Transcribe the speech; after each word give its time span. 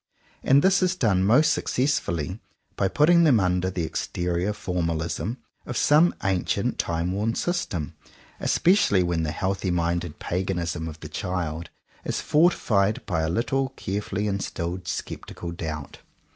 And 0.41 0.63
this 0.63 0.81
is 0.81 0.95
done 0.95 1.23
most 1.23 1.53
successfully 1.53 2.39
by 2.75 2.87
putting 2.87 3.23
them 3.23 3.39
under 3.39 3.69
the 3.69 3.83
exterior 3.83 4.51
formalism 4.51 5.37
of 5.67 5.77
some 5.77 6.15
ancient 6.23 6.79
time 6.79 7.11
worn 7.11 7.35
system, 7.35 7.93
especially 8.39 9.03
when 9.03 9.21
the 9.21 9.29
healthy 9.31 9.69
minded 9.69 10.17
paganism 10.17 10.87
of 10.87 10.99
the 11.01 11.07
child 11.07 11.69
109 12.01 12.03
CONFESSIONS 12.03 12.19
OF 12.23 12.27
TWO 12.31 12.37
BROTHERS 12.39 12.49
is 12.49 12.57
fortified 12.59 13.05
by 13.05 13.21
a 13.21 13.29
little 13.29 13.69
carefully 13.75 14.25
instilled 14.25 14.85
scep 14.85 15.19
tical 15.25 15.55
doubt. 15.55 15.99